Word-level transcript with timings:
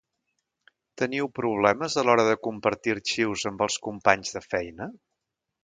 Teniu 1.01 1.29
problemes 1.39 1.99
a 2.01 2.05
l’hora 2.07 2.25
de 2.29 2.39
compartir 2.47 2.95
arxius 2.97 3.47
amb 3.53 3.65
els 3.69 3.79
companys 3.89 4.35
de 4.39 4.43
feina? 4.51 4.93